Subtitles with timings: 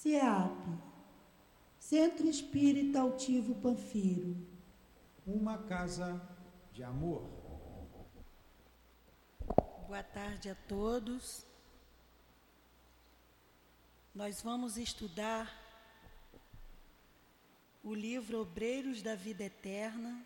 [0.00, 0.56] CIAP,
[1.78, 4.34] Centro Espírita Altivo Panfiro.
[5.26, 6.18] Uma casa
[6.72, 7.28] de amor.
[9.86, 11.44] Boa tarde a todos.
[14.14, 15.54] Nós vamos estudar
[17.84, 20.24] o livro Obreiros da Vida Eterna,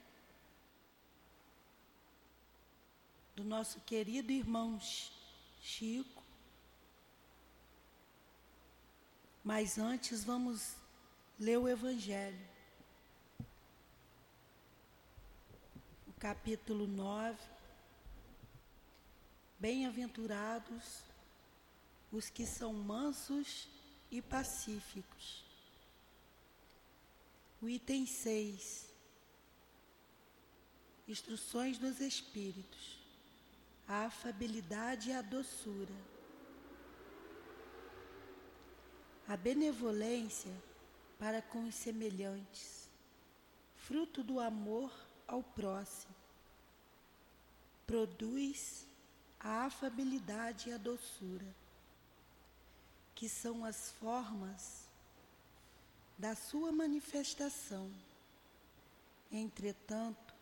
[3.35, 4.79] do nosso querido irmão
[5.61, 6.23] Chico.
[9.43, 10.77] Mas antes vamos
[11.39, 12.49] ler o Evangelho.
[16.07, 17.39] O capítulo 9.
[19.59, 21.03] Bem-aventurados
[22.13, 23.69] os que são mansos
[24.11, 25.45] e pacíficos.
[27.61, 28.89] O item 6.
[31.09, 33.04] Instruções dos Espíritos.
[33.87, 35.95] A afabilidade e a doçura.
[39.29, 40.53] A benevolência
[41.19, 42.89] para com os semelhantes,
[43.77, 44.93] fruto do amor
[45.27, 46.15] ao próximo,
[47.87, 48.87] produz
[49.39, 51.47] a afabilidade e a doçura,
[53.15, 54.85] que são as formas
[56.19, 57.91] da sua manifestação.
[59.31, 60.35] Entretanto,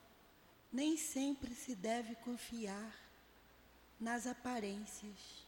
[0.73, 3.02] nem sempre se deve confiar
[4.03, 5.47] nas aparências,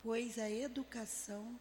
[0.00, 1.58] pois a educação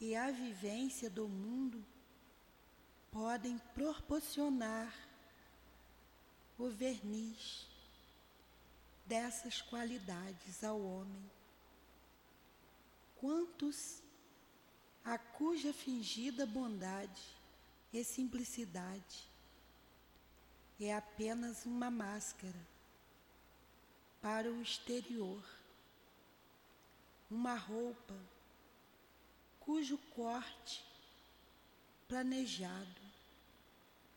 [0.00, 1.84] e a vivência do mundo
[3.12, 4.92] podem proporcionar
[6.58, 7.68] o verniz
[9.06, 11.30] dessas qualidades ao homem.
[13.20, 14.02] Quantos
[15.04, 17.22] a cuja fingida bondade
[17.92, 19.30] e simplicidade
[20.80, 22.67] é apenas uma máscara
[24.20, 25.42] para o exterior,
[27.30, 28.14] uma roupa
[29.60, 30.84] cujo corte
[32.08, 33.08] planejado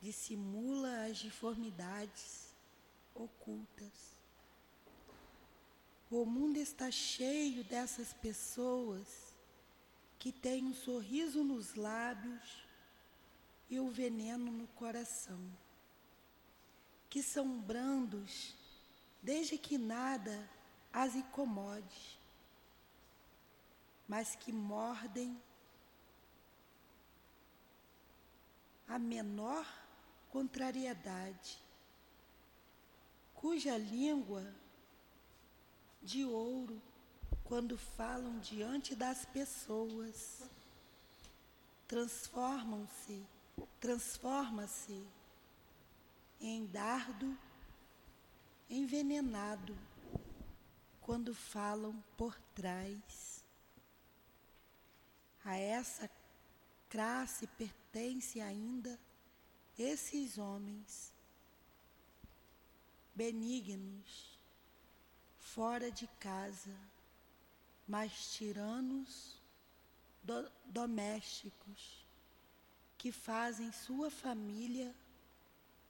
[0.02, 2.48] dissimula as deformidades
[3.14, 4.16] ocultas.
[6.09, 9.34] O mundo está cheio dessas pessoas
[10.18, 12.66] que têm um sorriso nos lábios
[13.70, 15.40] e o veneno no coração,
[17.09, 18.56] que são brandos
[19.22, 20.50] desde que nada
[20.92, 22.22] as incomode
[24.12, 25.42] mas que mordem
[28.86, 29.66] a menor
[30.30, 31.58] contrariedade,
[33.34, 34.54] cuja língua
[36.02, 36.82] de ouro,
[37.46, 40.42] quando falam diante das pessoas,
[41.88, 43.26] transformam-se,
[43.80, 45.08] transforma-se
[46.42, 47.38] em dardo
[48.72, 49.78] envenenado
[51.02, 53.44] quando falam por trás.
[55.44, 56.09] A essa
[56.90, 58.98] classe pertence ainda
[59.78, 61.12] esses homens
[63.14, 64.40] benignos,
[65.38, 66.76] fora de casa,
[67.88, 69.36] mas tiranos
[70.24, 72.08] do, domésticos,
[72.98, 74.96] que fazem sua família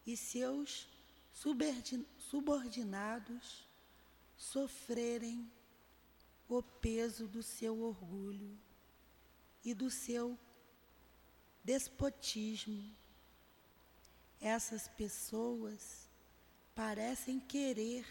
[0.06, 0.88] e seus
[2.32, 3.68] subordinados
[4.38, 5.52] sofrerem
[6.48, 8.58] o peso do seu orgulho
[9.66, 10.40] e do seu
[11.62, 12.96] despotismo.
[14.40, 16.10] Essas pessoas
[16.74, 18.06] parecem querer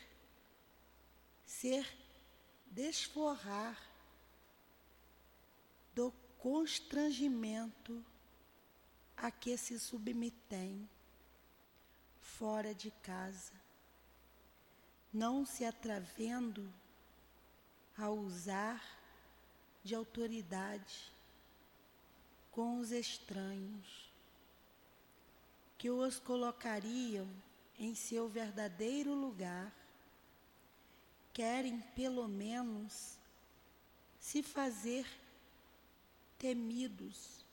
[1.47, 1.87] ser
[2.67, 3.81] desforrar
[5.95, 8.05] do constrangimento
[9.17, 10.87] a que se submetem
[12.21, 13.60] fora de casa,
[15.13, 16.73] não se atrevendo
[17.97, 18.83] a usar
[19.83, 21.13] de autoridade
[22.51, 24.11] com os estranhos,
[25.79, 27.29] que os colocariam
[27.79, 29.73] em seu verdadeiro lugar,
[31.33, 33.17] querem pelo menos
[34.19, 35.07] se fazer
[36.39, 37.45] temidos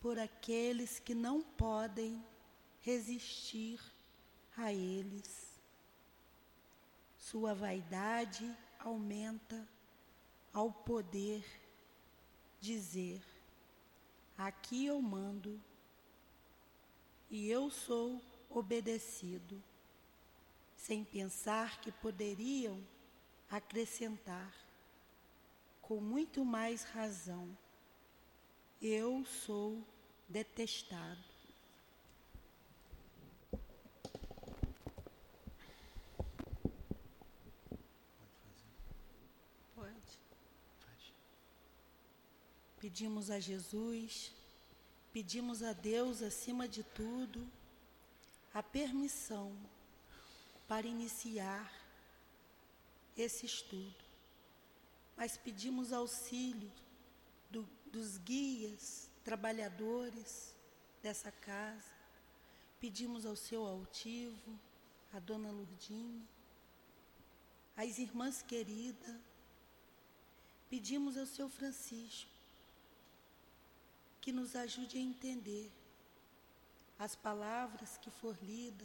[0.00, 2.22] por aqueles que não podem
[2.80, 3.80] resistir
[4.56, 5.47] a eles.
[7.30, 9.68] Sua vaidade aumenta
[10.50, 11.44] ao poder
[12.58, 13.22] dizer:
[14.34, 15.60] Aqui eu mando
[17.28, 19.62] e eu sou obedecido,
[20.74, 22.82] sem pensar que poderiam
[23.50, 24.54] acrescentar,
[25.82, 27.54] com muito mais razão,
[28.80, 29.86] eu sou
[30.26, 31.37] detestado.
[42.98, 44.32] Pedimos a Jesus,
[45.12, 47.48] pedimos a Deus, acima de tudo,
[48.52, 49.56] a permissão
[50.66, 51.72] para iniciar
[53.16, 53.94] esse estudo.
[55.16, 56.72] Mas pedimos auxílio
[57.48, 60.52] do, dos guias, trabalhadores
[61.00, 61.92] dessa casa,
[62.80, 64.58] pedimos ao seu altivo,
[65.12, 66.26] a dona Lurdinha,
[67.76, 69.20] às irmãs queridas,
[70.68, 72.37] pedimos ao seu Francisco
[74.28, 75.72] que nos ajude a entender
[76.98, 78.84] as palavras que for lida.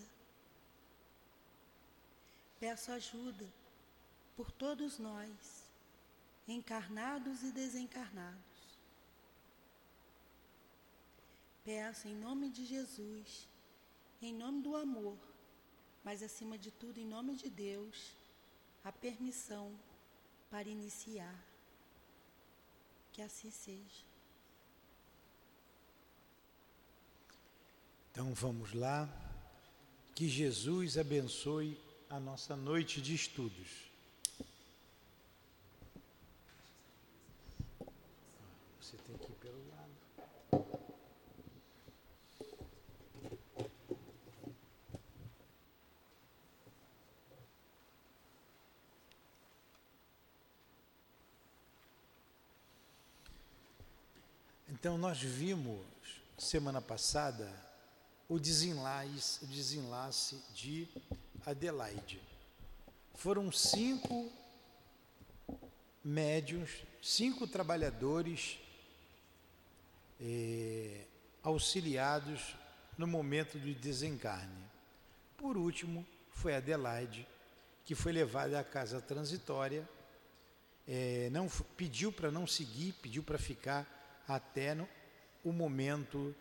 [2.62, 3.46] Peço ajuda
[4.38, 5.70] por todos nós,
[6.48, 8.80] encarnados e desencarnados.
[11.66, 13.50] Peço em nome de Jesus,
[14.22, 15.18] em nome do amor,
[16.06, 18.16] mas acima de tudo em nome de Deus,
[18.82, 19.78] a permissão
[20.50, 21.38] para iniciar.
[23.12, 24.13] Que assim seja.
[28.14, 29.10] Então vamos lá.
[30.14, 31.76] Que Jesus abençoe
[32.08, 33.92] a nossa noite de estudos.
[38.80, 39.90] Você tem que ir pelo lado.
[54.70, 55.84] Então nós vimos
[56.38, 57.73] semana passada
[58.34, 60.88] o desenlace, o desenlace de
[61.46, 62.20] Adelaide.
[63.14, 64.32] Foram cinco
[66.04, 68.58] médiuns, cinco trabalhadores
[70.20, 71.06] eh,
[71.44, 72.56] auxiliados
[72.98, 74.66] no momento do desencarne.
[75.38, 77.28] Por último, foi Adelaide,
[77.86, 79.88] que foi levada à casa transitória,
[80.88, 81.48] eh, não
[81.78, 84.90] pediu para não seguir, pediu para ficar até no,
[85.44, 86.36] o momento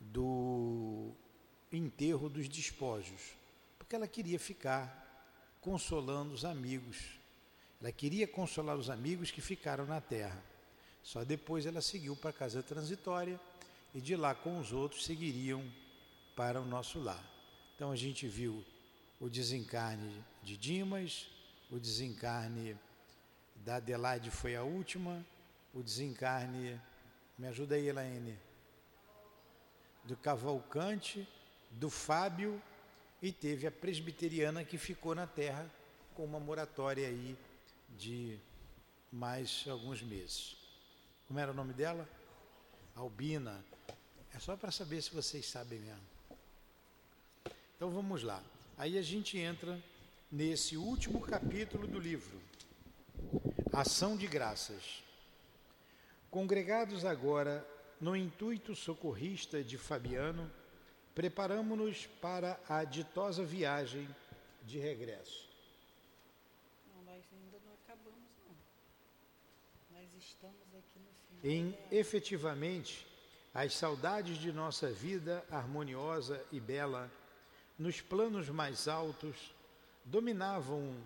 [0.00, 1.12] do
[1.70, 3.34] enterro dos despojos,
[3.78, 4.98] porque ela queria ficar
[5.60, 6.96] consolando os amigos.
[7.80, 10.42] Ela queria consolar os amigos que ficaram na terra.
[11.02, 13.38] Só depois ela seguiu para a casa transitória
[13.94, 15.62] e de lá com os outros seguiriam
[16.34, 17.22] para o nosso lar.
[17.74, 18.64] Então a gente viu
[19.18, 21.26] o desencarne de Dimas,
[21.70, 22.76] o desencarne
[23.56, 25.24] da Adelaide foi a última,
[25.74, 26.80] o desencarne.
[27.38, 28.49] Me ajuda aí, Elaine
[30.04, 31.28] do Cavalcante,
[31.70, 32.60] do Fábio
[33.22, 35.70] e teve a presbiteriana que ficou na terra
[36.14, 37.36] com uma moratória aí
[37.90, 38.38] de
[39.12, 40.56] mais alguns meses.
[41.26, 42.08] Como era o nome dela?
[42.94, 43.64] Albina.
[44.32, 46.02] É só para saber se vocês sabem mesmo.
[47.76, 48.42] Então vamos lá.
[48.76, 49.82] Aí a gente entra
[50.30, 52.40] nesse último capítulo do livro,
[53.72, 55.02] Ação de Graças.
[56.30, 57.66] Congregados agora
[58.00, 60.50] no intuito socorrista de Fabiano,
[61.14, 64.08] preparamos-nos para a ditosa viagem
[64.62, 65.48] de regresso.
[66.88, 68.56] Não, nós ainda não acabamos, não.
[69.98, 71.44] Nós estamos aqui no final.
[71.44, 73.06] Em, efetivamente,
[73.52, 77.10] as saudades de nossa vida harmoniosa e bela,
[77.78, 79.54] nos planos mais altos,
[80.04, 80.96] dominavam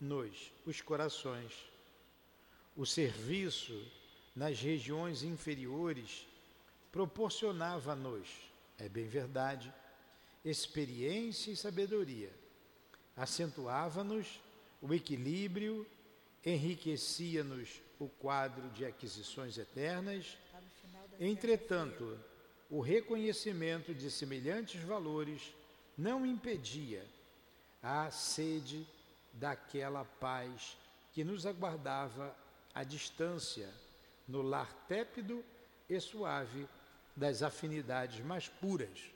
[0.00, 1.52] nos os corações.
[2.76, 3.72] O serviço
[4.36, 6.28] nas regiões inferiores
[6.92, 8.28] proporcionava-nos,
[8.78, 9.72] é bem verdade,
[10.44, 12.30] experiência e sabedoria,
[13.16, 14.38] acentuava-nos
[14.82, 15.86] o equilíbrio,
[16.44, 20.36] enriquecia-nos o quadro de aquisições eternas.
[20.52, 20.60] Tá
[21.18, 22.18] Entretanto,
[22.70, 25.54] o reconhecimento de semelhantes valores
[25.96, 27.06] não impedia
[27.82, 28.86] a sede
[29.32, 30.76] daquela paz
[31.12, 32.36] que nos aguardava
[32.74, 33.68] à distância
[34.26, 35.44] no lar tépido
[35.88, 36.66] e suave
[37.14, 39.10] das afinidades mais puras.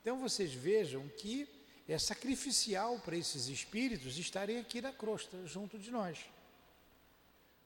[0.00, 1.48] Então vocês vejam que
[1.88, 6.26] é sacrificial para esses espíritos estarem aqui na crosta, junto de nós.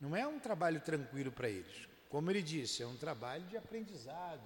[0.00, 1.88] Não é um trabalho tranquilo para eles.
[2.08, 4.42] Como ele disse, é um trabalho de aprendizado,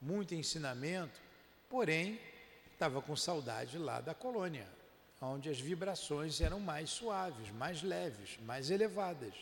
[0.00, 1.18] muito ensinamento,
[1.68, 2.20] porém,
[2.72, 4.68] estava com saudade lá da colônia,
[5.20, 9.34] onde as vibrações eram mais suaves, mais leves, mais elevadas.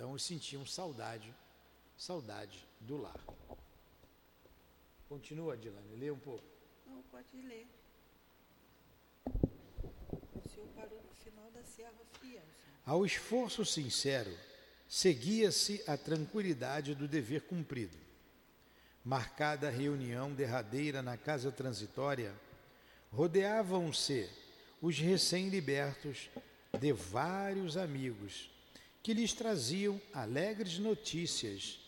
[0.00, 1.30] Então sentiam saudade,
[1.94, 3.20] saudade do lar.
[5.06, 6.42] Continua, Dilane, lê um pouco.
[6.86, 7.68] Não, pode ler.
[9.26, 12.42] O senhor parou no final da serva fiel.
[12.86, 14.34] Ao esforço sincero,
[14.88, 17.98] seguia-se a tranquilidade do dever cumprido.
[19.04, 22.34] Marcada a reunião derradeira na casa transitória,
[23.12, 24.30] rodeavam-se
[24.80, 26.30] os recém-libertos
[26.80, 28.49] de vários amigos
[29.02, 31.78] que lhes traziam alegres notícias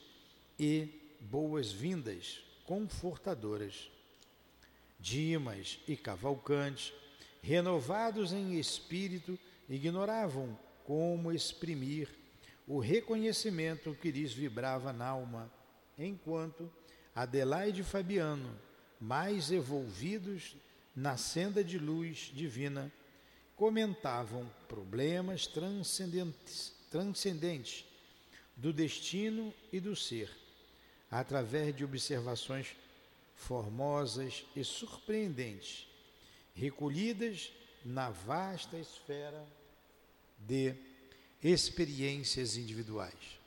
[0.59, 0.89] e
[1.21, 3.91] boas-vindas confortadoras.
[4.99, 6.95] Dimas e Cavalcante,
[7.43, 9.39] renovados em espírito,
[9.69, 12.09] ignoravam como exprimir
[12.67, 15.51] o reconhecimento que lhes vibrava na alma,
[15.99, 16.71] enquanto
[17.15, 18.57] Adelaide e Fabiano,
[19.01, 20.57] mais envolvidos
[20.95, 22.93] na senda de luz divina,
[23.57, 27.87] comentavam problemas transcendentes, transcendentes
[28.55, 30.31] do destino e do ser,
[31.11, 32.77] através de observações
[33.35, 35.89] formosas e surpreendentes,
[36.55, 37.51] recolhidas
[37.83, 39.43] na vasta esfera
[40.39, 40.75] de
[41.43, 43.41] experiências individuais.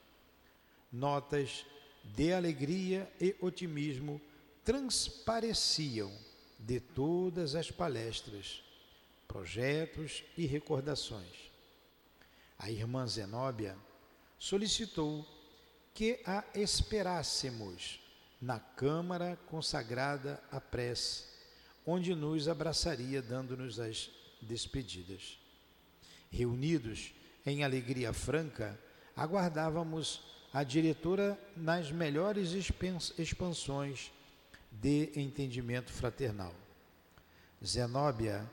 [0.92, 1.66] Notas
[2.04, 4.20] de alegria e otimismo
[4.64, 6.12] transpareciam
[6.60, 8.64] de todas as palestras,
[9.28, 11.55] projetos e recordações.
[12.58, 13.78] A irmã Zenóbia
[14.40, 15.26] solicitou
[15.94, 18.00] que a esperássemos
[18.42, 21.26] na câmara consagrada à prece,
[21.86, 24.10] onde nos abraçaria dando-nos as
[24.42, 25.40] despedidas.
[26.30, 27.14] Reunidos
[27.46, 28.78] em alegria franca,
[29.16, 30.22] aguardávamos
[30.52, 32.52] a diretora nas melhores
[33.18, 34.12] expansões
[34.72, 36.54] de entendimento fraternal.
[37.64, 38.50] Zenóbia,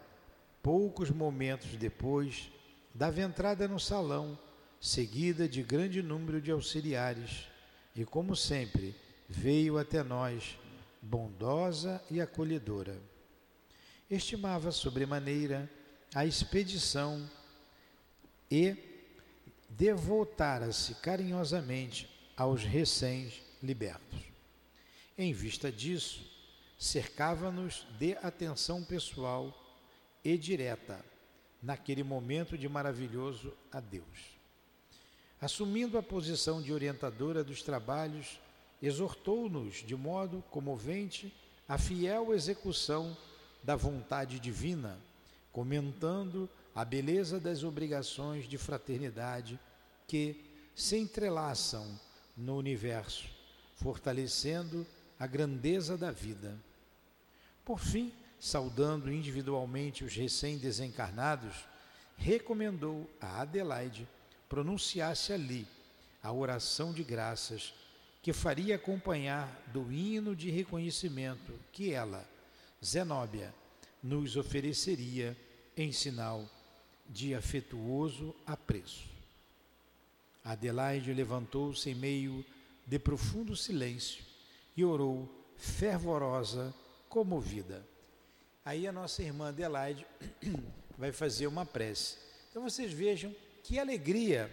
[0.62, 2.50] poucos momentos depois,
[2.94, 4.38] dava entrada no salão,
[4.80, 7.48] seguida de grande número de auxiliares,
[7.94, 8.94] e, como sempre,
[9.28, 10.58] veio até nós,
[11.00, 13.00] bondosa e acolhedora.
[14.10, 15.70] Estimava sobremaneira
[16.14, 17.28] a expedição
[18.50, 18.76] e
[19.68, 24.20] devotara-se carinhosamente aos recém-libertos.
[25.16, 26.30] Em vista disso,
[26.78, 29.58] cercava-nos de atenção pessoal
[30.24, 31.11] e direta
[31.62, 34.32] naquele momento de maravilhoso adeus.
[35.40, 38.40] Assumindo a posição de orientadora dos trabalhos,
[38.80, 41.32] exortou-nos de modo comovente
[41.68, 43.16] à fiel execução
[43.62, 44.98] da vontade divina,
[45.52, 49.58] comentando a beleza das obrigações de fraternidade
[50.06, 51.98] que se entrelaçam
[52.36, 53.28] no universo,
[53.76, 54.86] fortalecendo
[55.18, 56.58] a grandeza da vida.
[57.64, 58.12] Por fim,
[58.42, 61.64] saudando individualmente os recém-desencarnados,
[62.16, 64.08] recomendou a Adelaide
[64.48, 65.64] pronunciasse ali
[66.20, 67.72] a oração de graças
[68.20, 72.28] que faria acompanhar do hino de reconhecimento que ela,
[72.84, 73.54] Zenóbia,
[74.02, 75.38] nos ofereceria
[75.76, 76.44] em sinal
[77.08, 79.08] de afetuoso apreço.
[80.42, 82.44] Adelaide levantou-se em meio
[82.84, 84.24] de profundo silêncio
[84.76, 86.74] e orou fervorosa,
[87.08, 87.91] comovida.
[88.64, 90.06] Aí a nossa irmã Adelaide
[90.96, 92.16] vai fazer uma prece.
[92.50, 94.50] Então vocês vejam que alegria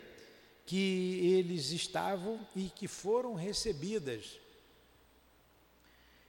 [0.66, 4.40] que eles estavam e que foram recebidas,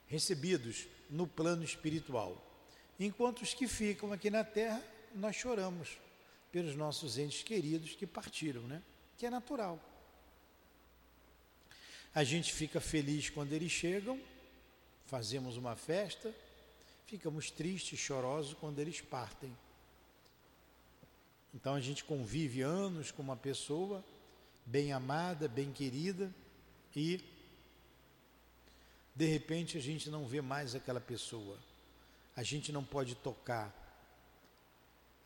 [0.07, 2.41] recebidos no plano espiritual.
[2.99, 4.83] Enquanto os que ficam aqui na terra,
[5.15, 5.97] nós choramos
[6.51, 8.81] pelos nossos entes queridos que partiram, né?
[9.17, 9.79] Que é natural.
[12.13, 14.19] A gente fica feliz quando eles chegam,
[15.05, 16.33] fazemos uma festa,
[17.11, 19.53] ficamos tristes, chorosos quando eles partem.
[21.53, 24.01] Então a gente convive anos com uma pessoa
[24.65, 26.33] bem amada, bem querida,
[26.95, 27.19] e
[29.13, 31.59] de repente a gente não vê mais aquela pessoa.
[32.33, 33.75] A gente não pode tocar,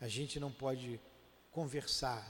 [0.00, 1.00] a gente não pode
[1.52, 2.20] conversar.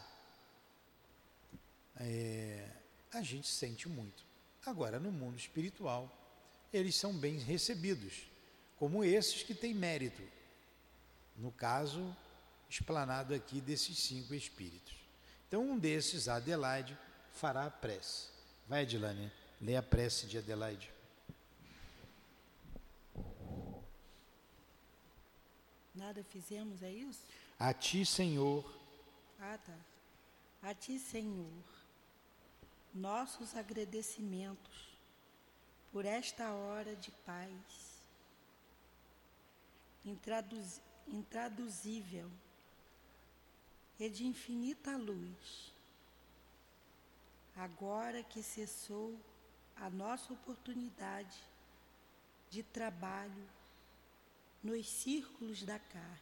[1.99, 2.69] É,
[3.11, 4.23] a gente sente muito.
[4.67, 6.15] Agora, no mundo espiritual,
[6.71, 8.36] eles são bem recebidos,
[8.78, 10.23] como esses que têm mérito.
[11.37, 12.14] No caso,
[12.68, 14.95] explanado aqui desses cinco espíritos.
[15.49, 16.97] Então, um desses, Adelaide,
[17.33, 18.28] fará a prece.
[18.68, 19.30] Vai, Adilane,
[19.61, 20.90] lê a prece de Adelaide.
[25.95, 27.21] Nada fizemos, é isso?
[27.59, 28.64] A ti, Senhor.
[29.40, 29.78] Ah, tá.
[30.62, 31.64] A ti, Senhor,
[32.92, 34.99] nossos agradecimentos
[35.92, 37.86] por esta hora de paz,
[41.07, 42.31] intraduzível
[43.99, 45.73] e de infinita luz.
[47.57, 49.19] Agora que cessou
[49.77, 51.39] a nossa oportunidade
[52.51, 53.49] de trabalho
[54.63, 56.21] nos círculos da carne,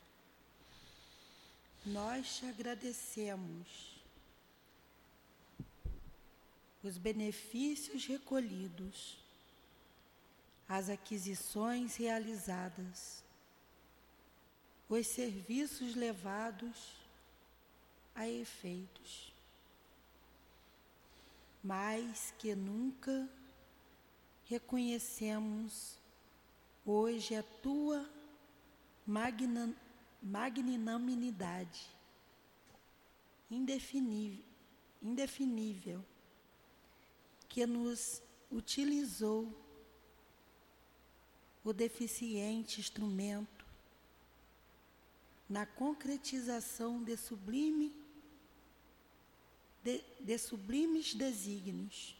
[1.86, 3.94] nós te agradecemos
[6.84, 9.16] os benefícios recolhidos,
[10.68, 13.23] as aquisições realizadas,
[14.88, 16.94] os serviços levados
[18.14, 19.34] a efeitos.
[21.64, 23.26] mais que nunca
[24.44, 25.96] reconhecemos
[26.84, 28.06] hoje a tua
[29.06, 29.74] magna,
[30.22, 31.88] magnanimidade
[33.50, 34.44] indefinível,
[35.02, 36.04] indefinível
[37.48, 39.50] que nos utilizou
[41.64, 43.53] o deficiente instrumento
[45.54, 47.94] na concretização de sublime
[49.84, 52.16] de, de sublimes desígnios,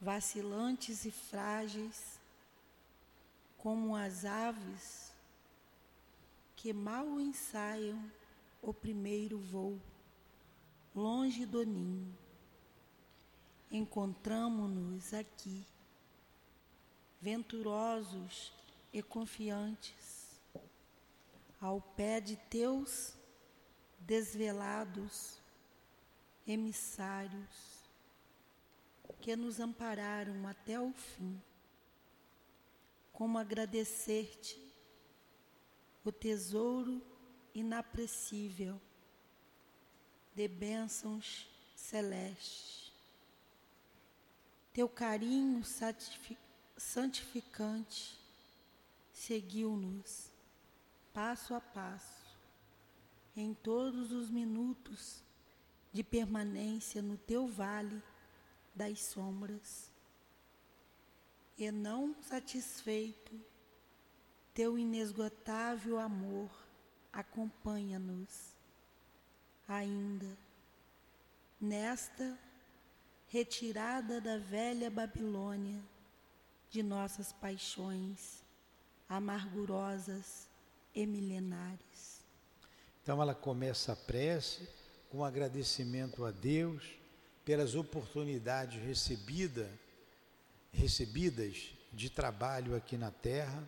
[0.00, 2.18] vacilantes e frágeis,
[3.58, 5.12] como as aves
[6.56, 8.10] que mal ensaiam
[8.60, 9.80] o primeiro voo,
[10.92, 12.12] longe do ninho.
[13.70, 15.64] Encontramo-nos aqui,
[17.20, 18.52] venturosos
[18.92, 20.11] e confiantes,
[21.62, 23.14] ao pé de teus
[24.00, 25.38] desvelados
[26.44, 27.84] emissários
[29.20, 31.40] que nos ampararam até o fim.
[33.12, 34.60] Como agradecer-te
[36.04, 37.00] o tesouro
[37.54, 38.80] inapressível
[40.34, 42.90] de bênçãos celestes.
[44.72, 45.62] Teu carinho
[46.76, 48.18] santificante
[49.12, 50.31] seguiu-nos
[51.12, 52.36] passo a passo
[53.36, 55.22] em todos os minutos
[55.92, 58.02] de permanência no teu vale
[58.74, 59.90] das sombras.
[61.56, 63.38] E não satisfeito,
[64.54, 66.50] teu inesgotável amor
[67.12, 68.52] acompanha-nos
[69.68, 70.36] ainda
[71.60, 72.38] nesta
[73.28, 75.82] retirada da velha Babilônia
[76.70, 78.42] de nossas paixões
[79.08, 80.48] amargurosas
[80.94, 82.22] e milenares.
[83.02, 84.68] Então ela começa a prece
[85.10, 86.84] com agradecimento a Deus
[87.44, 89.70] pelas oportunidades recebida,
[90.72, 93.62] recebidas de trabalho aqui na terra,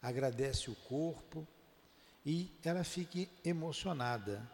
[0.00, 1.46] agradece o corpo
[2.24, 4.48] e ela fica emocionada,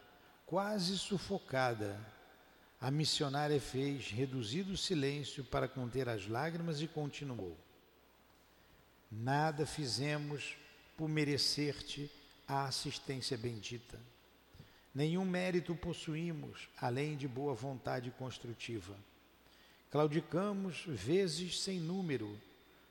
[0.45, 1.99] quase sufocada.
[2.81, 7.57] A missionária fez reduzido silêncio para conter as lágrimas e continuou:
[9.11, 10.57] Nada fizemos
[10.97, 12.11] por merecer-te
[12.47, 13.99] a assistência bendita
[14.97, 18.97] Nenhum mérito possuímos, além de boa vontade construtiva.
[19.91, 22.35] Claudicamos vezes sem número,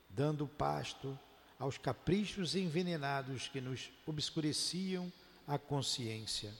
[0.08, 1.18] dando pasto
[1.58, 5.12] aos caprichos envenenados que nos obscureciam
[5.48, 6.54] a consciência.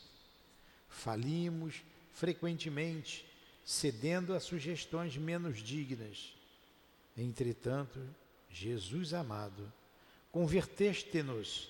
[0.90, 3.24] Falimos frequentemente,
[3.64, 6.34] cedendo a sugestões menos dignas.
[7.16, 8.00] Entretanto,
[8.50, 9.72] Jesus amado,
[10.36, 11.70] converteste-nos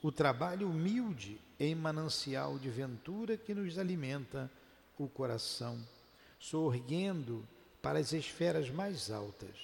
[0.00, 4.48] o trabalho humilde em manancial de ventura que nos alimenta
[4.96, 5.84] o coração,
[6.38, 7.44] sorguendo
[7.82, 9.56] para as esferas mais altas.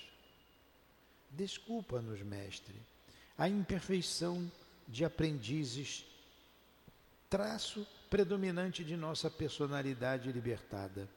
[1.30, 2.74] Desculpa-nos, Mestre,
[3.38, 4.50] a imperfeição
[4.88, 6.04] de aprendizes,
[7.28, 11.08] traço predominante de nossa personalidade libertada.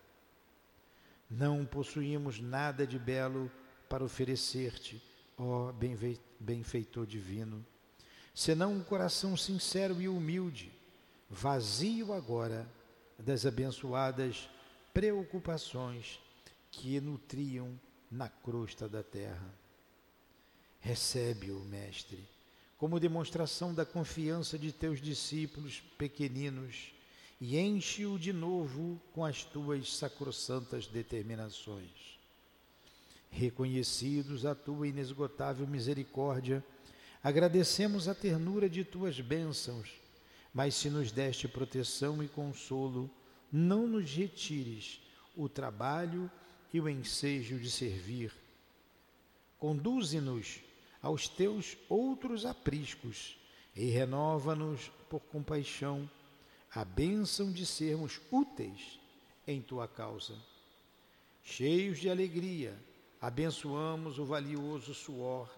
[1.27, 3.51] Não possuímos nada de belo
[3.89, 5.01] para oferecer-te,
[5.49, 5.73] ó
[6.39, 7.65] benfeitor divino
[8.33, 10.71] senão um coração sincero e humilde,
[11.29, 12.67] vazio agora
[13.17, 14.49] das abençoadas
[14.93, 16.19] preocupações
[16.71, 17.79] que nutriam
[18.09, 19.53] na crosta da terra.
[20.79, 22.27] Recebe-o, Mestre,
[22.77, 26.93] como demonstração da confiança de teus discípulos pequeninos
[27.39, 32.19] e enche-o de novo com as tuas sacrossantas determinações.
[33.33, 36.63] Reconhecidos a tua inesgotável misericórdia,
[37.23, 39.89] Agradecemos a ternura de tuas bênçãos,
[40.53, 43.09] mas se nos deste proteção e consolo,
[43.49, 44.99] não nos retires
[45.33, 46.29] o trabalho
[46.73, 48.33] e o ensejo de servir.
[49.57, 50.59] Conduze-nos
[51.01, 53.39] aos teus outros apriscos
[53.73, 56.09] e renova-nos por compaixão
[56.75, 58.99] a bênção de sermos úteis
[59.47, 60.35] em tua causa.
[61.41, 62.77] Cheios de alegria,
[63.23, 65.49] abençoamos o valioso suor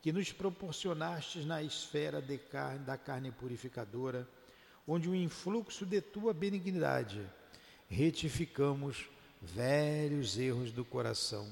[0.00, 4.28] que nos proporcionastes na esfera carne, da carne purificadora,
[4.88, 7.24] onde o influxo de tua benignidade
[7.88, 9.08] retificamos
[9.40, 11.48] velhos erros do coração.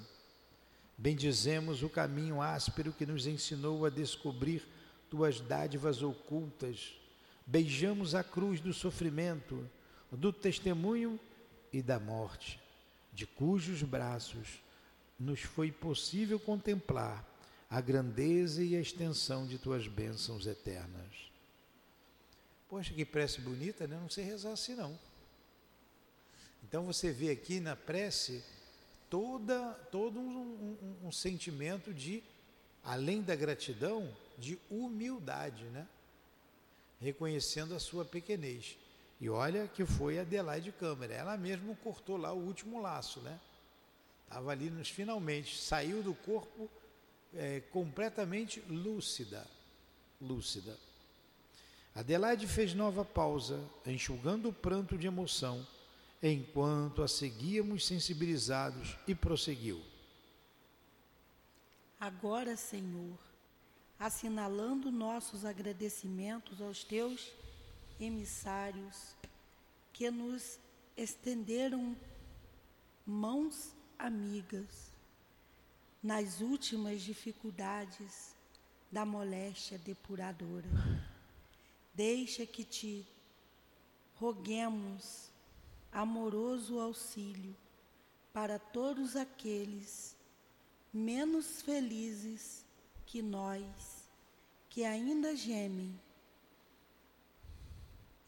[0.98, 4.66] Bendizemos o caminho áspero que nos ensinou a descobrir
[5.08, 6.96] tuas dádivas ocultas.
[7.46, 9.64] Beijamos a cruz do sofrimento,
[10.10, 11.18] do testemunho
[11.72, 12.58] e da morte,
[13.12, 14.68] de cujos braços
[15.20, 17.24] nos foi possível contemplar
[17.68, 21.30] a grandeza e a extensão de tuas bênçãos eternas.
[22.68, 23.98] Poxa, que prece bonita, né?
[24.00, 24.98] Não sei rezar assim não.
[26.64, 28.42] Então você vê aqui na prece
[29.10, 32.22] toda, todo um, um, um sentimento de,
[32.82, 35.86] além da gratidão, de humildade, né?
[37.00, 38.76] reconhecendo a sua pequenez.
[39.20, 43.38] E olha que foi Adelaide Câmara, ela mesma cortou lá o último laço, né?
[44.30, 46.70] Estava ali nos finalmente, saiu do corpo
[47.34, 49.44] é, completamente lúcida,
[50.20, 50.78] lúcida.
[51.92, 55.66] Adelaide fez nova pausa, enxugando o pranto de emoção,
[56.22, 59.82] enquanto a seguíamos sensibilizados e prosseguiu.
[61.98, 63.18] Agora, Senhor,
[63.98, 67.32] assinalando nossos agradecimentos aos teus
[67.98, 69.16] emissários
[69.92, 70.56] que nos
[70.96, 71.96] estenderam
[73.04, 74.90] mãos amigas
[76.02, 78.34] nas últimas dificuldades
[78.90, 80.68] da moléstia depuradora.
[81.94, 83.06] Deixa que te
[84.14, 85.30] roguemos
[85.92, 87.54] amoroso auxílio
[88.32, 90.16] para todos aqueles
[90.92, 92.64] menos felizes
[93.06, 93.64] que nós,
[94.68, 95.98] que ainda gemem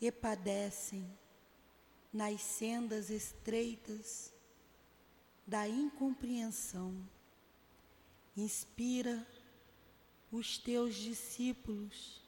[0.01, 1.07] e padecem
[2.13, 4.32] nas sendas estreitas
[5.53, 6.97] da incompreensão.
[8.35, 9.27] Inspira
[10.31, 12.23] os teus discípulos,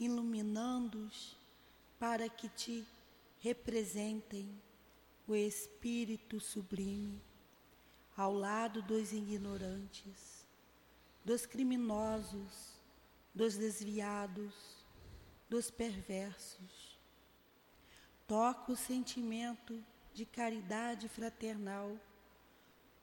[0.00, 1.36] iluminando-os
[1.98, 2.86] para que te
[3.40, 4.48] representem
[5.26, 7.20] o Espírito sublime
[8.16, 10.46] ao lado dos ignorantes,
[11.22, 12.80] dos criminosos,
[13.34, 14.54] dos desviados,
[15.50, 16.98] dos perversos.
[18.26, 19.84] Toca o sentimento
[20.14, 21.94] de caridade fraternal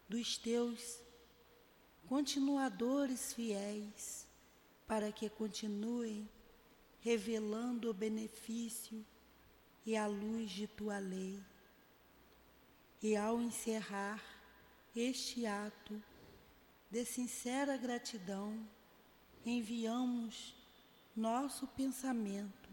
[0.08, 1.00] dos teus
[2.08, 4.28] continuadores fiéis,
[4.88, 6.30] para que continuem
[7.00, 9.06] revelando o benefício
[9.86, 11.40] e a luz de tua lei.
[13.02, 14.24] E ao encerrar
[14.96, 16.02] este ato
[16.90, 18.58] de sincera gratidão,
[19.46, 20.56] enviamos
[21.16, 22.70] nosso pensamento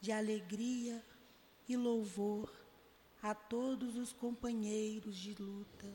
[0.00, 1.04] de alegria
[1.68, 2.52] e louvor
[3.22, 5.92] a todos os companheiros de luta,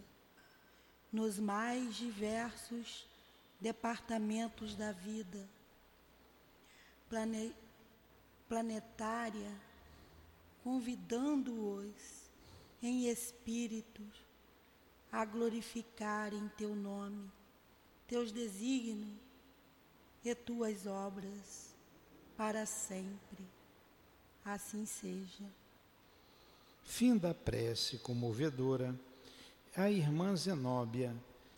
[1.12, 3.06] nos mais diversos
[3.60, 5.48] departamentos da vida,
[7.10, 7.54] plane,
[8.48, 9.52] planetária,
[10.64, 12.22] convidando-os
[12.82, 14.02] em espírito
[15.12, 17.30] a glorificarem teu nome,
[18.08, 19.20] teus desígnios
[20.24, 21.76] e tuas obras
[22.38, 23.46] para sempre.
[24.44, 25.46] Assim seja.
[26.84, 28.96] Fim da prece comovedora,
[29.76, 31.16] a irmã Zenóbia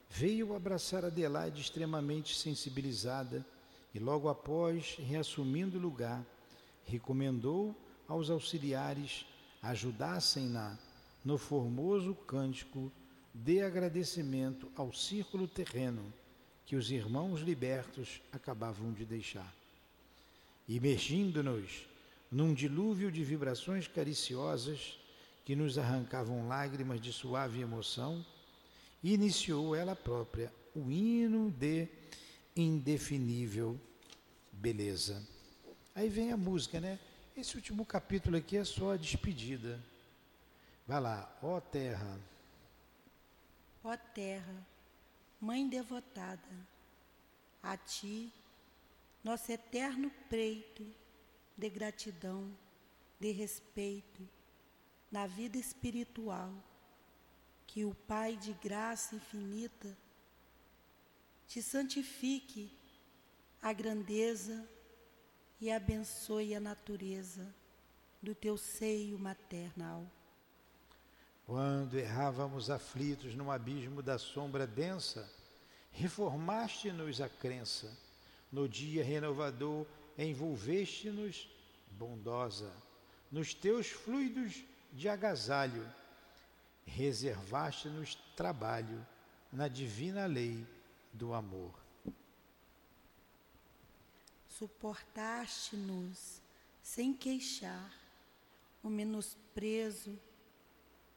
[0.10, 3.46] veio abraçar Adelaide extremamente sensibilizada
[3.94, 6.24] e logo após, reassumindo o lugar,
[6.86, 7.76] recomendou
[8.08, 9.26] aos auxiliares
[9.62, 10.78] ajudassem-na
[11.26, 12.92] no formoso cântico
[13.34, 16.14] de agradecimento ao círculo terreno
[16.66, 19.52] que os irmãos libertos acabavam de deixar.
[20.68, 21.88] Imergindo-nos
[22.32, 25.00] num dilúvio de vibrações cariciosas
[25.44, 28.26] que nos arrancavam lágrimas de suave emoção,
[29.04, 31.88] iniciou ela própria o hino de
[32.56, 33.80] indefinível
[34.52, 35.22] beleza.
[35.94, 36.98] Aí vem a música, né?
[37.36, 39.80] Esse último capítulo aqui é só a despedida.
[40.88, 42.20] Vai lá, ó terra.
[43.84, 44.66] Ó terra,
[45.42, 46.40] mãe devotada,
[47.62, 48.32] a ti,
[49.24, 50.86] nosso eterno preito
[51.58, 52.50] de gratidão,
[53.20, 54.28] de respeito
[55.14, 56.52] na vida espiritual,
[57.68, 59.96] que o Pai de graça infinita
[61.48, 62.76] te santifique
[63.62, 64.68] a grandeza
[65.62, 67.54] e abençoe a natureza
[68.24, 70.04] do teu seio maternal.
[71.46, 75.32] Quando errávamos aflitos no abismo da sombra densa,
[75.92, 77.96] reformaste-nos a crença.
[78.52, 79.86] No dia renovador,
[80.18, 81.48] envolveste-nos
[81.92, 82.74] bondosa.
[83.32, 85.92] Nos teus fluidos de agasalho,
[86.86, 89.06] reservaste-nos trabalho
[89.52, 90.66] na divina lei
[91.12, 91.74] do amor.
[94.48, 96.40] Suportaste-nos
[96.84, 97.92] sem queixar
[98.84, 100.18] o menosprezo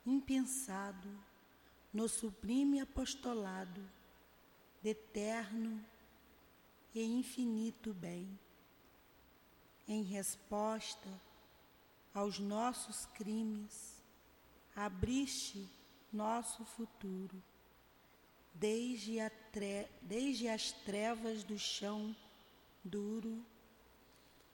[0.07, 1.09] impensado
[1.93, 3.83] no sublime apostolado
[4.83, 5.85] de eterno
[6.95, 8.39] e infinito bem.
[9.87, 11.09] Em resposta
[12.17, 14.03] aos nossos crimes,
[14.75, 15.69] abriste
[16.11, 17.43] nosso futuro,
[18.55, 19.19] desde,
[19.53, 22.17] tre desde as trevas do chão
[22.83, 23.45] duro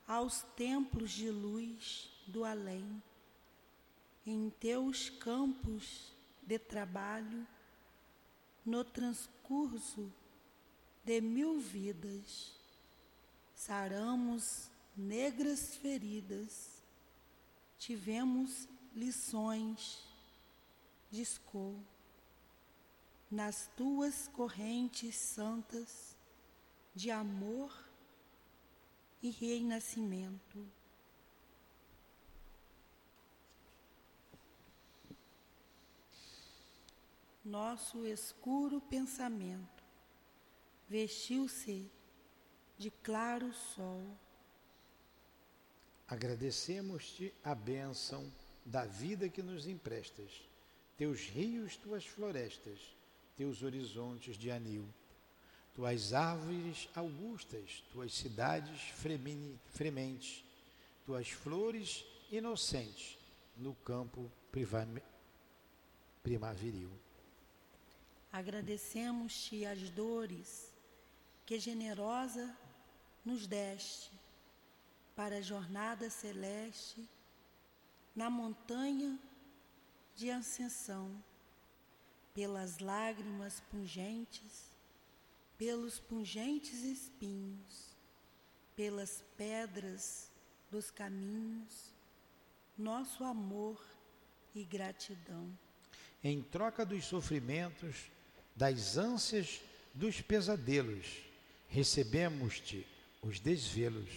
[0.08, 3.00] aos templos de luz do além
[4.26, 7.46] em teus campos de trabalho,
[8.66, 10.12] no transcurso
[11.04, 12.56] de mil vidas,
[13.54, 16.71] saramos negras feridas,
[17.82, 20.06] tivemos lições,
[21.10, 21.76] discou,
[23.28, 26.16] nas tuas correntes santas
[26.94, 27.76] de amor
[29.20, 30.64] e renascimento.
[37.44, 39.82] Nosso escuro pensamento
[40.88, 41.90] vestiu-se
[42.78, 44.06] de claro sol.
[46.12, 48.30] Agradecemos-te a bênção
[48.66, 50.30] da vida que nos emprestas,
[50.94, 52.78] teus rios, tuas florestas,
[53.34, 54.86] teus horizontes de anil,
[55.74, 58.90] tuas árvores augustas, tuas cidades
[59.72, 60.44] frementes,
[61.06, 63.16] tuas flores inocentes
[63.56, 64.30] no campo
[66.22, 66.90] primaveril.
[68.30, 70.70] Agradecemos-te as dores
[71.46, 72.54] que generosa
[73.24, 74.21] nos deste
[75.14, 77.08] para a jornada celeste
[78.14, 79.18] na montanha
[80.14, 81.10] de ascensão,
[82.34, 84.70] pelas lágrimas pungentes,
[85.58, 87.96] pelos pungentes espinhos,
[88.74, 90.30] pelas pedras
[90.70, 91.92] dos caminhos,
[92.76, 93.82] nosso amor
[94.54, 95.50] e gratidão.
[96.24, 98.10] Em troca dos sofrimentos,
[98.56, 99.60] das ânsias,
[99.94, 101.22] dos pesadelos,
[101.68, 102.86] recebemos-te
[103.22, 104.08] os desvelos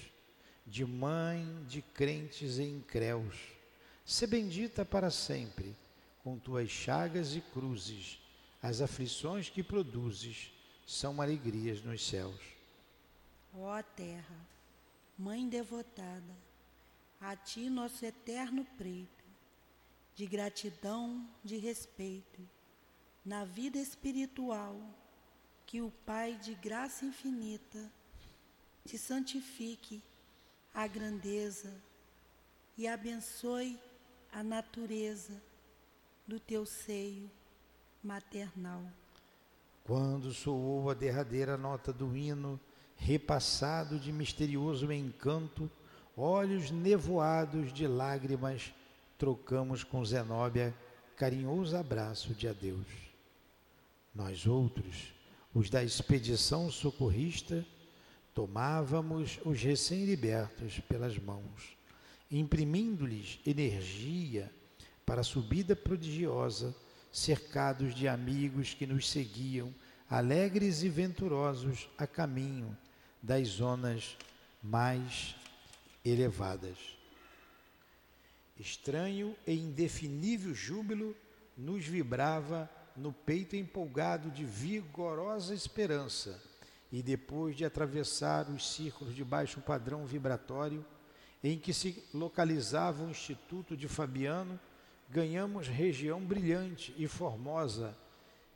[0.66, 3.36] de mãe de crentes e incréus.
[4.04, 5.76] Se bendita para sempre,
[6.24, 8.20] com tuas chagas e cruzes,
[8.62, 10.52] as aflições que produzes
[10.88, 12.42] são alegrias nos céus.
[13.54, 14.36] Ó terra,
[15.18, 16.36] mãe devotada,
[17.22, 19.24] a ti nosso eterno preito,
[20.16, 22.42] de gratidão, de respeito,
[23.24, 24.80] na vida espiritual,
[25.66, 27.92] que o Pai de graça infinita
[28.86, 30.02] te santifique
[30.76, 31.74] a grandeza
[32.78, 33.80] e abençoe
[34.30, 35.42] a natureza
[36.28, 37.32] do teu seio
[38.04, 38.84] maternal.
[39.86, 42.60] Quando soou a derradeira nota do hino,
[42.98, 45.72] repassado de misterioso encanto,
[46.18, 48.74] olhos nevoados de lágrimas,
[49.18, 50.76] trocamos com Zenóbia
[51.16, 52.88] carinhoso abraço de adeus.
[54.14, 55.14] Nós outros,
[55.54, 57.66] os da expedição socorrista,
[58.36, 61.78] tomávamos os recém-libertos pelas mãos,
[62.30, 64.52] imprimindo-lhes energia
[65.06, 66.76] para a subida prodigiosa,
[67.10, 69.74] cercados de amigos que nos seguiam,
[70.10, 72.78] alegres e venturosos a caminho
[73.24, 74.18] das zonas
[74.62, 75.34] mais
[76.04, 76.78] elevadas.
[78.60, 81.16] Estranho e indefinível júbilo
[81.58, 86.55] nos vibrava no peito empolgado de vigorosa esperança
[86.92, 90.86] e depois de atravessar os círculos de baixo padrão vibratório
[91.44, 94.60] em que se localizava o Instituto de Fabiano,
[95.10, 97.96] ganhamos região brilhante e formosa,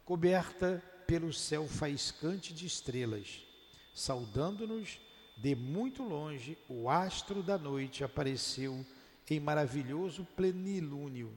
[0.06, 3.46] coberta pelo céu faiscante de estrelas.
[3.94, 5.00] Saudando-nos
[5.38, 8.86] de muito longe, o astro da noite apareceu
[9.30, 11.32] em maravilhoso plenilúnio,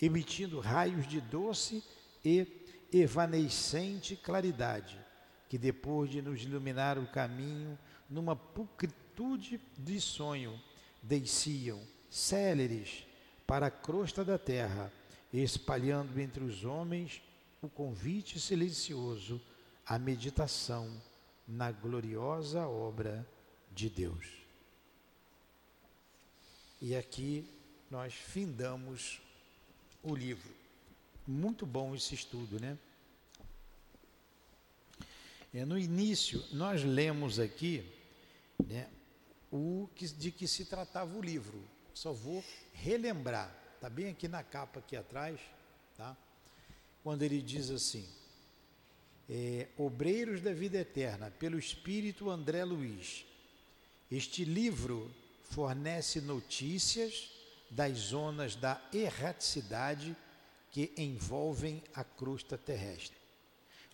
[0.00, 1.84] emitindo raios de doce
[2.24, 2.46] e
[2.90, 5.07] evanescente claridade
[5.48, 10.60] que depois de nos iluminar o caminho, numa pulcritude de sonho,
[11.02, 11.80] desciam,
[12.10, 13.06] céleres,
[13.46, 14.92] para a crosta da terra,
[15.32, 17.22] espalhando entre os homens
[17.62, 19.40] o convite silencioso
[19.86, 20.90] à meditação
[21.46, 23.26] na gloriosa obra
[23.72, 24.26] de Deus.
[26.80, 27.48] E aqui
[27.90, 29.20] nós findamos
[30.02, 30.52] o livro.
[31.26, 32.78] Muito bom esse estudo, né?
[35.52, 37.84] É, no início, nós lemos aqui
[38.66, 38.88] né,
[39.50, 41.62] o que, de que se tratava o livro.
[41.94, 45.40] Só vou relembrar, está bem aqui na capa aqui atrás,
[45.96, 46.16] tá?
[47.02, 48.06] quando ele diz assim,
[49.28, 53.24] é, Obreiros da Vida Eterna, pelo Espírito André Luiz.
[54.10, 55.10] Este livro
[55.42, 57.30] fornece notícias
[57.70, 60.16] das zonas da erraticidade
[60.70, 63.16] que envolvem a crosta terrestre.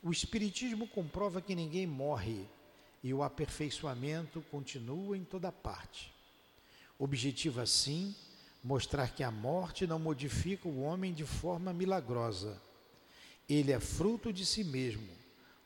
[0.05, 2.47] O Espiritismo comprova que ninguém morre
[3.03, 6.13] e o aperfeiçoamento continua em toda parte.
[6.99, 8.15] Objetivo assim
[8.63, 12.61] mostrar que a morte não modifica o homem de forma milagrosa.
[13.49, 15.09] Ele é fruto de si mesmo,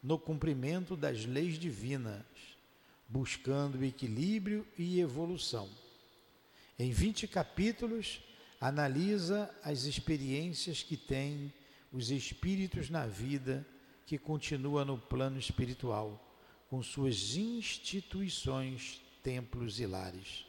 [0.00, 2.22] no cumprimento das leis divinas,
[3.08, 5.68] buscando equilíbrio e evolução.
[6.78, 8.20] Em 20 capítulos,
[8.60, 11.52] analisa as experiências que têm
[11.92, 13.66] os espíritos na vida
[14.08, 16.18] que continua no plano espiritual,
[16.70, 20.46] com suas instituições, templos e lares.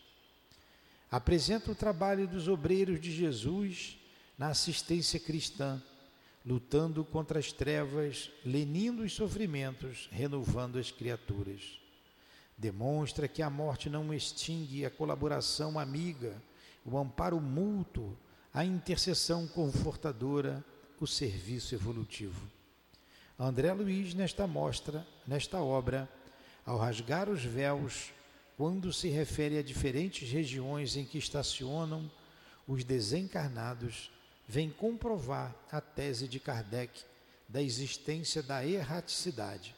[1.11, 3.97] Apresenta o trabalho dos obreiros de Jesus
[4.37, 5.83] na assistência cristã,
[6.45, 11.81] lutando contra as trevas, lenindo os sofrimentos, renovando as criaturas.
[12.57, 16.41] Demonstra que a morte não extingue a colaboração amiga,
[16.85, 18.17] o amparo mútuo,
[18.53, 20.63] a intercessão confortadora,
[20.97, 22.58] o serviço evolutivo.
[23.41, 26.09] André Luiz, nesta mostra, nesta obra,
[26.65, 28.11] ao rasgar os véus,
[28.57, 32.11] quando se refere a diferentes regiões em que estacionam
[32.67, 34.11] os desencarnados,
[34.45, 37.01] vem comprovar a tese de Kardec
[37.47, 39.73] da existência da erraticidade,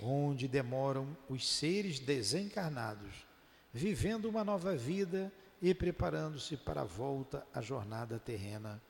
[0.00, 3.24] onde demoram os seres desencarnados,
[3.72, 5.32] vivendo uma nova vida
[5.62, 8.82] e preparando-se para a volta à jornada terrena.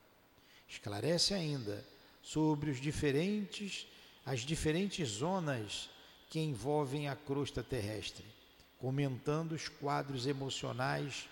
[0.67, 1.85] Esclarece ainda
[2.23, 3.87] sobre os diferentes
[4.29, 5.89] as diferentes zonas
[6.29, 8.23] que envolvem a crosta terrestre
[8.77, 11.27] comentando os quadros emocionais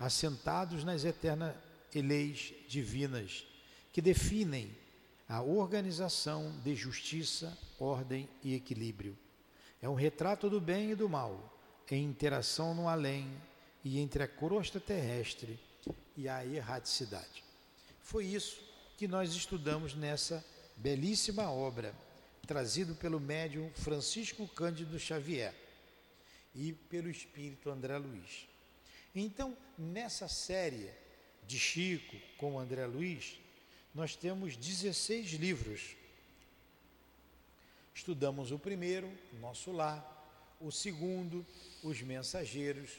[0.00, 1.54] assentados nas eternas
[1.94, 3.44] leis divinas
[3.92, 4.74] que definem
[5.28, 9.14] a organização de justiça, ordem e equilíbrio.
[9.82, 11.54] É um retrato do bem e do mal,
[11.90, 13.30] em interação no além
[13.84, 15.60] e entre a crosta terrestre
[16.16, 17.44] e a erraticidade.
[18.00, 18.58] Foi isso
[18.96, 20.42] que nós estudamos nessa
[20.78, 21.94] belíssima obra,
[22.48, 25.54] trazido pelo médium Francisco Cândido Xavier
[26.54, 28.48] e pelo espírito André Luiz.
[29.14, 30.90] Então, nessa série
[31.46, 33.38] de Chico com André Luiz,
[33.94, 35.94] nós temos 16 livros.
[37.94, 40.02] Estudamos o primeiro, Nosso Lar,
[40.58, 41.44] o segundo,
[41.82, 42.92] Os Mensageiros,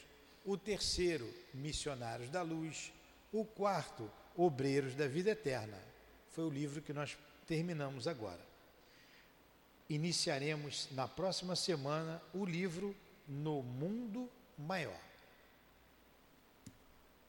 [0.44, 2.92] o terceiro, Missionários da Luz,
[3.32, 5.82] o quarto, Obreiros da Vida Eterna.
[6.30, 8.49] Foi o livro que nós terminamos agora.
[9.90, 15.00] Iniciaremos na próxima semana o livro no mundo maior.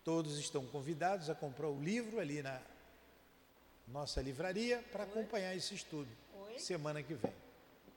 [0.04, 2.62] Todos estão convidados a comprar o livro ali na
[3.88, 6.08] nossa livraria para acompanhar esse estudo.
[6.36, 6.60] Oi?
[6.60, 7.34] Semana que vem.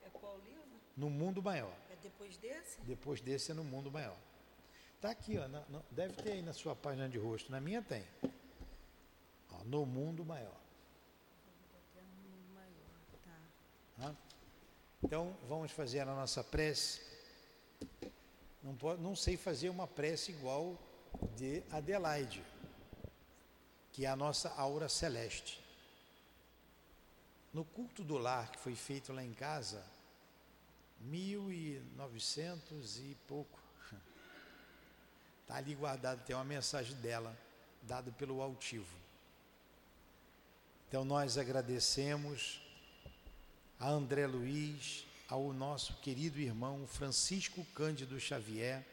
[0.03, 0.63] É qual livro?
[0.97, 1.77] No mundo maior.
[1.91, 2.81] É depois desse?
[2.81, 4.17] Depois desse é no mundo maior.
[4.95, 5.47] Está aqui, ó,
[5.91, 7.51] deve ter aí na sua página de rosto.
[7.51, 8.03] Na minha tem.
[9.51, 10.59] Ó, no mundo maior.
[13.95, 14.15] Tá.
[15.05, 16.99] Então vamos fazer a nossa prece.
[18.63, 20.75] Não, pode, não sei fazer uma prece igual
[21.37, 22.43] de Adelaide,
[23.93, 25.63] que é a nossa aura celeste.
[27.53, 29.85] No culto do lar que foi feito lá em casa,
[31.01, 33.59] 1900 e pouco.
[35.43, 37.37] Está ali guardado, tem uma mensagem dela,
[37.83, 38.97] dada pelo altivo.
[40.87, 42.64] Então nós agradecemos
[43.79, 48.85] a André Luiz, ao nosso querido irmão Francisco Cândido Xavier,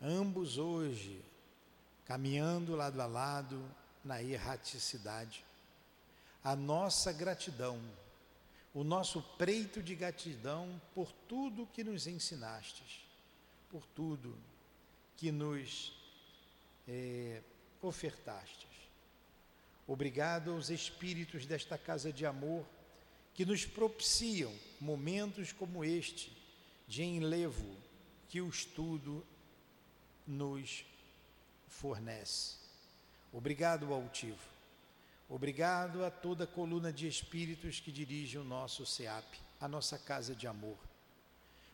[0.00, 1.22] ambos hoje
[2.06, 3.70] caminhando lado a lado
[4.04, 5.44] na erraticidade.
[6.42, 7.80] A nossa gratidão,
[8.72, 13.00] o nosso preito de gratidão por tudo que nos ensinastes,
[13.70, 14.36] por tudo
[15.16, 15.92] que nos
[16.86, 17.42] é,
[17.80, 18.68] ofertastes.
[19.86, 22.64] Obrigado aos espíritos desta casa de amor
[23.34, 26.30] que nos propiciam momentos como este
[26.86, 27.76] de enlevo
[28.28, 29.24] que o estudo
[30.26, 30.84] nos
[31.68, 32.56] fornece.
[33.32, 34.38] Obrigado, altivo.
[35.28, 39.24] Obrigado a toda a coluna de espíritos que dirige o nosso SEAP,
[39.60, 40.78] a nossa casa de amor.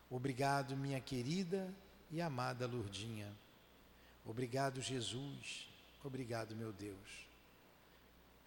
[0.08, 1.72] Obrigado, minha querida
[2.10, 3.30] e amada Lourdinha.
[4.24, 5.68] Obrigado, Jesus.
[6.02, 7.26] Obrigado, meu Deus.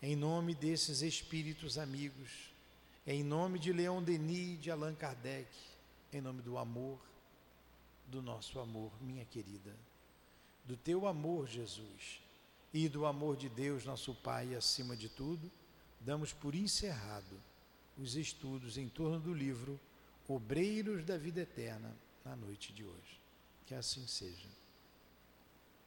[0.01, 2.52] Em nome desses espíritos amigos,
[3.05, 5.49] em nome de Leon Denis, de Allan Kardec,
[6.11, 6.99] em nome do amor,
[8.07, 9.75] do nosso amor, minha querida,
[10.65, 12.21] do teu amor, Jesus,
[12.73, 15.51] e do amor de Deus, nosso Pai, acima de tudo,
[15.99, 17.39] damos por encerrado
[17.97, 19.79] os estudos em torno do livro
[20.27, 23.21] Obreiros da Vida Eterna na noite de hoje.
[23.65, 24.49] Que assim seja.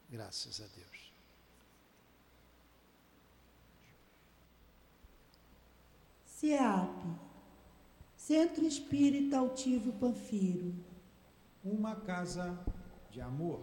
[0.08, 1.15] Graças a Deus.
[6.38, 7.16] CEAP,
[8.14, 10.74] Centro Espírita Altivo Panfiro.
[11.64, 12.58] Uma casa
[13.10, 13.62] de amor.